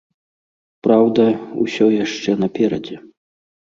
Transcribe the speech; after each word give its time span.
Праўда, 0.87 1.27
усё 1.67 1.93
яшчэ 2.03 2.39
наперадзе. 2.45 2.95